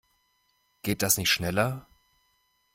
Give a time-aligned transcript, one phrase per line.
[0.81, 1.85] Geht das nicht schneller?